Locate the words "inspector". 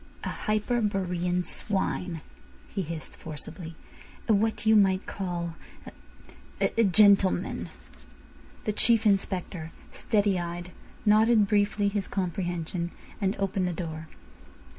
9.05-9.71